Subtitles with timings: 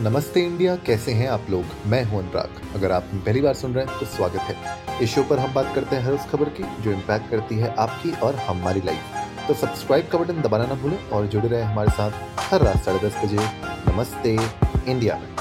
[0.00, 1.64] नमस्ते इंडिया, कैसे हैं आप लोग?
[1.86, 5.22] मैं हूँ अनुराग। अगर आप पहली बार सुन रहे हैं तो स्वागत है। इस शो
[5.22, 8.34] पर हम बात करते हैं हर उस खबर की, जो इम्पैक्ट करती है आपकी और
[8.36, 12.62] हमारी लाइफ तो सब्सक्राइब का बटन दबाना ना भूलें और जुड़े रहे हमारे साथ हर
[12.62, 13.48] रात साढ़े दस बजे।
[13.90, 14.36] नमस्ते
[14.90, 15.34] इंडिया में।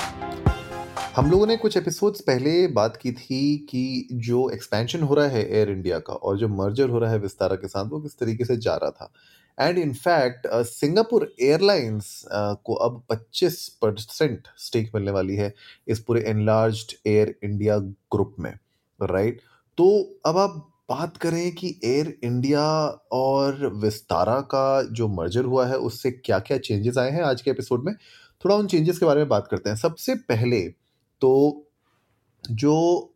[1.16, 5.48] हम लोगों ने कुछ एपिसोड्स पहले बात की थी कि जो एक्सपेंशन हो रहा है
[5.49, 8.45] एयर इंडिया का और जो मर्जर हो रहा है विस्तारा के साथ, वो किस तरीके
[8.45, 9.12] से जा रहा था।
[9.60, 15.55] एंड इनफैक्ट सिंगापुर एयरलाइंस को अब 25 परसेंट स्टेक मिलने वाली है
[15.88, 18.58] इस पूरे एनलार्ज एयर इंडिया ग्रुप में
[19.04, 19.48] राइट right?
[19.77, 22.63] तो अब आप बात करें कि एयर इंडिया
[23.12, 27.52] और विस्तारा का जो मर्जर हुआ है, उससे क्या क्या चेंजेस आए हैं आज के
[27.52, 27.96] एपिसोड में
[28.46, 30.62] थोड़ा उन चेंजेस के बारे में बात करते हैं सबसे पहले
[31.22, 31.65] तो
[32.52, 32.73] जो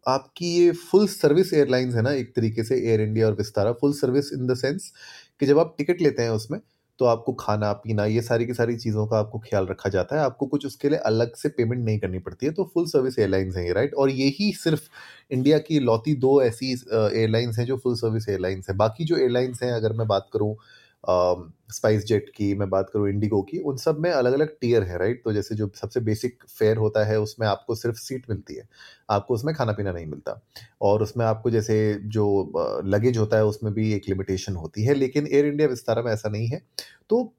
[0.07, 3.93] आपकी ये फुल सर्विस एयरलाइंस है ना, एक तरीके से एयर इंडिया और Vistara full
[3.93, 4.91] service in the sense
[5.39, 6.59] कि जब आप टिकट लेते हैं उसमें
[6.99, 10.21] तो आपको खाना, पीना, ये सारी की सारी चीज़ों का आपको ख्याल रखा जाता है।
[10.21, 13.55] आपको कुछ उसके लिए अलग से पेमेंट नहीं करनी पड़ती है तो फुल सर्विस एयरलाइंस
[13.57, 14.89] हैं ये राइट और यही सिर्फ़
[15.31, 19.63] इंडिया की लौती दो ऐसी एयरलाइंस हैं जो फुल सर्विस एयरलाइंस हैं। बाकी जो एयरलाइंस
[19.63, 20.55] हैं, अगर मैं बात करूँ
[21.03, 24.97] स्पाइस जेट की, मैं बात करूँ इंडिगो की, उन सब में अलग अलग टीयर है
[24.97, 28.67] राइट तो जैसे जो सबसे बेसिक फेयर होता है, उसमें आपको सिर्फ़ सीट मिलती है।
[29.09, 30.39] आपको उसमें खाना पीना नहीं मिलता।
[30.81, 35.28] और उसमें आपको जैसे जो लगेज होता है, उसमें भी एक लिमिटेशन होती है, लेकिन
[35.28, 36.61] एयर इंडिया विस्तारा में ऐसा नहीं है।
[37.09, 37.34] तो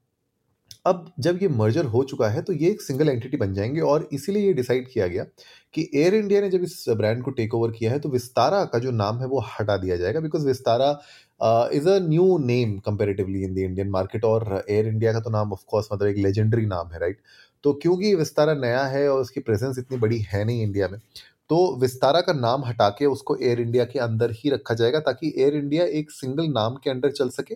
[0.85, 4.07] अब जब ये मर्जर हो चुका है तो ये एक सिंगल एंटिटी बन जाएँगे और
[4.13, 5.23] इसीलिए ये डिसाइड किया गया
[5.73, 8.79] कि एयर इंडिया ने जब इस ब्रांड को टेक ओवर किया है तो विस्तारा का
[8.79, 10.89] जो नाम है वो हटा दिया जाएगा because Vistara
[11.73, 15.53] is a new name comparatively in the Indian market और एयर इंडिया का तो नाम
[15.53, 17.19] ऑफकोर्स मतलब एक लेजेंडरी नाम है राइट
[17.63, 20.99] तो क्योंकि विस्तारा नया है और उसकी प्रेजेंस इतनी बड़ी है नहीं इंडिया में
[21.49, 25.33] तो विस्तारा का नाम हटा के उसको एयर इंडिया के अंदर ही रखा जाएगा ताकि
[25.37, 27.55] एयर इंडिया एक सिंगल नाम के अंडर चल सके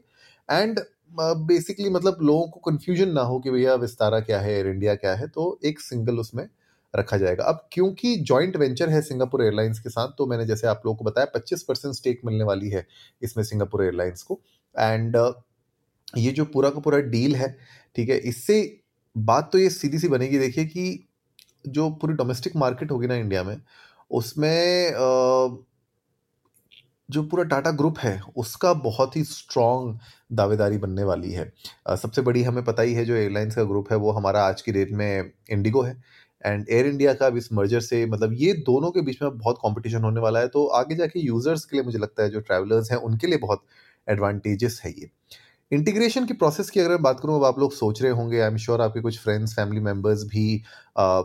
[0.50, 0.80] एंड
[1.18, 5.16] बेसिकली मतलब लोगों को कंफ्यूजन ना हो कि भैया विस्तारा क्या है एयर इंडिया क्या
[5.16, 6.48] है तो एक सिंगल उसमें
[6.94, 10.82] रखा जाएगा। अब क्योंकि जॉइंट वेंचर है सिंगापुर एयरलाइंस के साथ तो मैंने जैसे आप
[10.86, 12.86] लोगों को बताया पच्चीस परसेंट स्टेक मिलने वाली है
[13.22, 14.40] इसमें सिंगापुर एयरलाइंस को।
[14.76, 15.18] एंड
[16.18, 17.56] ये जो पूरा का पूरा डील है,
[17.96, 18.80] ठीक है, इससे
[19.16, 21.08] बात तो ये सीधी सी बनेगी, देखिए कि
[21.68, 23.58] जो पूरी डोमेस्टिक मार्केट होगी ना इंडिया में,
[24.12, 24.94] उसमें
[27.10, 30.00] जो पूरा टाटा ग्रुप है उसका बहुत ही स्ट्रॉन्ग
[30.32, 31.52] दावेदारी बनने वाली है।
[32.02, 34.72] सबसे बड़ी हमें पता ही है जो एयरलाइंस का ग्रुप है वो हमारा आज की
[34.72, 35.96] डेट में इंडिगो है।
[36.46, 40.04] एंड एयर इंडिया का इस मर्जर से मतलब ये दोनों के बीच में बहुत कंपटीशन
[40.04, 42.98] होने वाला है तो आगे जाके यूज़र्स के लिए मुझे लगता है जो ट्रैवलर्स हैं
[43.00, 43.64] उनके लिए बहुत
[44.08, 45.10] एडवांटेजेस है ये।
[45.72, 48.48] इंटीग्रेशन की प्रोसेस की अगर मैं बात करूँ अब आप लोग सोच रहे होंगे आई
[48.48, 50.62] एम श्योर आपके कुछ फ्रेंड्स फैमिली मेंबर्स भी
[50.98, 51.22] आ,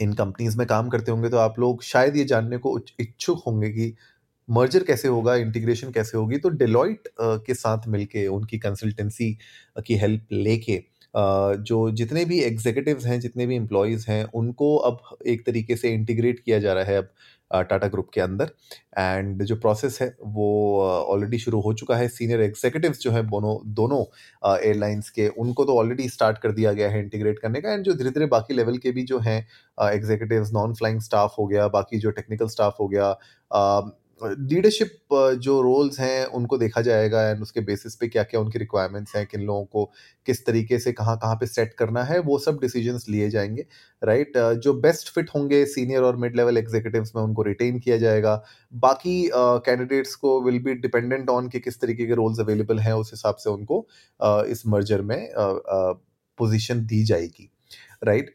[0.00, 3.70] इन कंपनीज़ में काम करते होंगे तो आप लोग शायद ये जानने को इच्छुक होंगे
[3.70, 3.94] कि
[4.48, 9.36] मर्जर कैसे होगा इंटीग्रेशन कैसे होगी तो डेलॉइट के साथ मिलके, उनकी कंसल्टेंसी
[9.86, 10.82] की हेल्प लेके
[11.14, 16.40] जो जितने भी एग्जीक्यूटिव्स हैं, जितने भी एम्प्लॉयज़ हैं, उनको अब एक तरीके से इंटीग्रेट
[16.40, 17.08] किया जा रहा है अब
[17.68, 18.50] टाटा ग्रुप के अंदर।
[18.98, 23.56] एंड जो प्रोसेस है, वो ऑलरेडी शुरू हो चुका है। सीनियर एग्जीक्यूटिव्स जो है, दोनों
[23.74, 24.04] दोनों
[24.58, 27.94] एयरलाइंस के, उनको तो ऑलरेडी स्टार्ट कर दिया गया है इंटीग्रेट करने का। एंड जो
[27.94, 29.38] धीरे धीरे बाकी लेवल के भी जो हैं
[29.90, 33.10] एग्जीक्यूटिव्स नॉन फ्लाइंग स्टाफ हो गया, बाकी जो टेक्निकल स्टाफ हो गया
[34.22, 34.98] लीडरशिप
[35.38, 39.26] जो रोल्स हैं उनको देखा जाएगा एंड उसके बेसिस पे क्या क्या उनकी रिक्वायरमेंट्स हैं
[39.26, 39.92] किन लोगों को
[40.26, 43.66] किस तरीके से कहाँ कहाँ पे सेट करना है वो सब डिसीजंस लिए जाएँगे
[44.04, 44.58] राइट right?
[44.58, 49.30] जो बेस्ट फिट होंगे सीनियर और मिड लेवल एग्जीक्यूटिव्स में उनको रिटेन किया जाएगा बाकी
[49.34, 53.10] कैंडिडेट्स uh, को विल बी डिपेंडेंट ऑन कि किस तरीके के रोल्स अवेलेबल हैं उस
[53.12, 53.86] हिसाब से उनको
[54.20, 57.50] uh, इस मर्जर में पोजिशन uh, दी जाएगी
[58.04, 58.34] राइट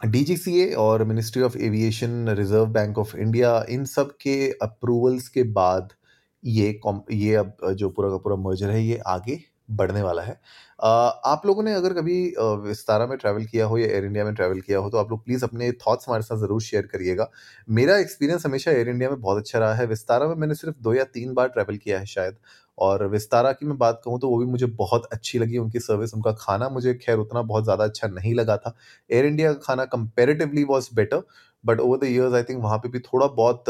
[0.00, 5.92] डीजीसीए और ministry of aviation, reserve bank of India, इन सब के अप्रूवल्स के बाद
[6.42, 6.68] ये
[7.12, 9.38] ये अब, जो पूरा का पूरा मर्जर है, ये आगे
[9.70, 10.32] बढ़ने वाला है।
[10.80, 12.20] आप लोगों ने अगर कभी
[12.62, 15.24] विस्तारा में ट्रैवल किया हो या एयर इंडिया में ट्रैवल किया हो तो आप लोग
[15.24, 17.30] प्लीज़ अपने थॉट्स हमारे साथ ज़रूर शेयर करिएगा।
[17.68, 20.94] मेरा एक्सपीरियंस हमेशा एयर इंडिया में बहुत अच्छा रहा है। विस्तारा में मैंने सिर्फ़ दो
[20.94, 22.36] या तीन बार ट्रैवल किया है शायद।
[22.78, 26.14] और विस्तारा की मैं बात कहूँ तो वो भी मुझे बहुत अच्छी लगी उनकी सर्विस
[26.14, 28.74] उनका खाना मुझे खैर उतना बहुत ज़्यादा अच्छा नहीं लगा था।
[29.10, 31.22] एयर इंडिया का खाना comparatively was better
[31.64, 33.64] but over the years I think वहाँ पे भी थोड़ा बहुत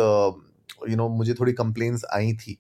[0.89, 2.59] यू नो मुझे थोड़ी कंप्लेंट्स आई थी।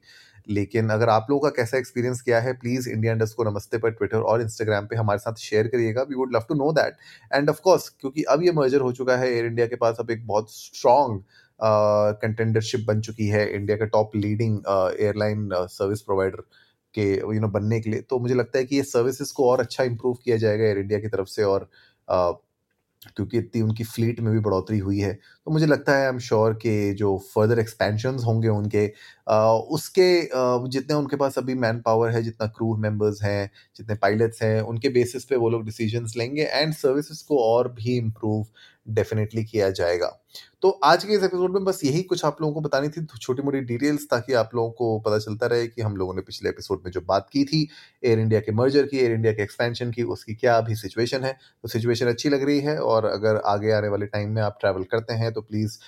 [0.48, 3.90] लेकिन अगर आप लोगों का कैसा एक्सपीरियंस क्या है प्लीज़ इंडिया इंडस्ट को नमस्ते पर
[3.90, 6.96] ट्विटर और इंस्टाग्राम पे हमारे साथ शेयर करिएगा। We would love to know that
[7.34, 10.10] and of course क्योंकि अब ये मर्जर हो चुका है एयर इंडिया के पास अब
[10.10, 11.22] एक बहुत स्ट्रॉन्ग
[11.60, 14.58] कंटेंडरशिप बन चुकी है इंडिया का top leading
[15.00, 16.42] airline service provider
[16.94, 19.60] के यू नो बनने के लिए। तो मुझे लगता है कि ये सर्विसेज़ को और
[19.60, 21.68] अच्छा इम्प्रूव किया जाएगा एयर इंडिया की तरफ़ से और
[23.16, 26.18] क्योंकि इतनी उनकी फ्लीट में भी बढ़ोतरी हुई है। तो मुझे लगता है आई एम
[26.18, 28.86] श्योर कि जो फर्दर एक्सपेंशन होंगे उनके
[29.28, 33.94] आ, उसके आ, जितने उनके पास अभी मैन पावर है जितना क्रू मेंबर्स हैं जितने
[33.96, 38.46] पायलट्स हैं उनके बेसिस पे वो लोग डिसीजंस लेंगे एंड सर्विसेज़ को और भी इम्प्रूव
[38.88, 40.06] डेफिनेटली किया जाएगा।
[40.62, 43.42] तो आज के इस एपिसोड में बस यही कुछ आप लोगों को बतानी थी छोटी
[43.42, 46.82] मोटी डिटेल्स ताकि आप लोगों को पता चलता रहे कि हम लोगों ने पिछले एपिसोड
[46.84, 47.68] में जो बात की थी
[48.04, 51.32] एयर इंडिया के मर्जर की एयर इंडिया के एक्सपेंशन की, उसकी क्या अभी सिचुएशन है।
[51.62, 54.84] तो सिचुएशन अच्छी लग रही है और अगर आगे आने वाले टाइम में आप ट्रैवल
[54.84, 55.78] करते हैं तो प्लीज़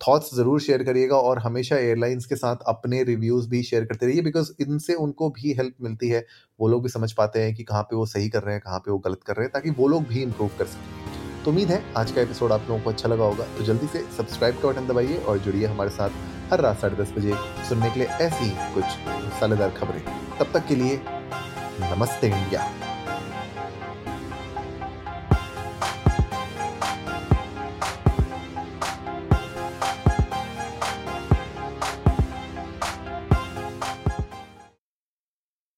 [0.00, 4.22] थॉट्स ज़रूर शेयर करिएगा और हमेशा एयरलाइंस के साथ अपने रिव्यूज़ भी शेयर करते रहिए
[4.22, 6.24] बिकॉज़ इनसे उनको भी हेल्प मिलती है।
[6.60, 8.78] वो लोग भी समझ पाते हैं कि कहाँ पे वो सही कर रहे हैं, कहाँ
[8.78, 10.99] पे वो गलत कर रहे हैं, ताकि वो लोग भी इम्प्रूव कर सकें।
[11.44, 13.98] तो उम्मीद है आज का एपिसोड आप लोगों को अच्छा लगा होगा। तो जल्दी से
[14.16, 16.10] सब्सक्राइब का बटन दबाइए और जुड़िए हमारे साथ
[16.50, 17.34] हर रात साढ़े दस बजे
[17.68, 20.02] सुनने के लिए ऐसी कुछ मसालेदार खबरें।
[20.38, 21.00] तब तक के लिए
[21.80, 22.70] नमस्ते इंडिया।